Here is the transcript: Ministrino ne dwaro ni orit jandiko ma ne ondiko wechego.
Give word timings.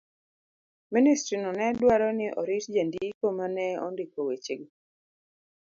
Ministrino 0.95 1.49
ne 1.57 1.67
dwaro 1.79 2.09
ni 2.17 2.27
orit 2.41 2.65
jandiko 2.75 3.25
ma 3.37 3.45
ne 3.55 3.65
ondiko 3.87 4.19
wechego. 4.27 4.67